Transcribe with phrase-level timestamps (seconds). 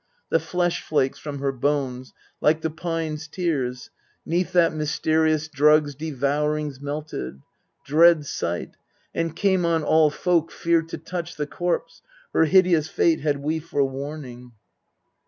[0.31, 2.11] The flesh flakes from her bones,
[2.41, 3.91] like the pine's tears,
[4.25, 7.43] 'Neath that mysterious drug's devourings melted
[7.85, 8.77] Dread sight
[9.13, 12.01] and came on all folk fear to touch The corpse:
[12.33, 14.53] her hideous fate had we for warning.